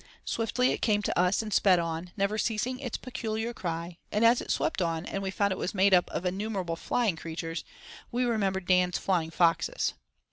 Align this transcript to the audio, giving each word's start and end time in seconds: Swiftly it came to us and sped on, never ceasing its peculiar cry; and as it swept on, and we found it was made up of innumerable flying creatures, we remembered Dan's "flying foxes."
Swiftly 0.25 0.71
it 0.71 0.81
came 0.81 1.03
to 1.03 1.15
us 1.15 1.43
and 1.43 1.53
sped 1.53 1.77
on, 1.77 2.11
never 2.17 2.35
ceasing 2.35 2.79
its 2.79 2.97
peculiar 2.97 3.53
cry; 3.53 3.99
and 4.11 4.25
as 4.25 4.41
it 4.41 4.49
swept 4.49 4.81
on, 4.81 5.05
and 5.05 5.21
we 5.21 5.29
found 5.29 5.51
it 5.51 5.59
was 5.59 5.75
made 5.75 5.93
up 5.93 6.09
of 6.09 6.25
innumerable 6.25 6.75
flying 6.75 7.15
creatures, 7.15 7.63
we 8.11 8.25
remembered 8.25 8.65
Dan's 8.65 8.97
"flying 8.97 9.29
foxes." 9.29 9.93